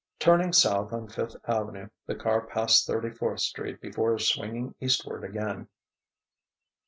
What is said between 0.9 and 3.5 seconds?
on Fifth Avenue, the car passed Thirty fourth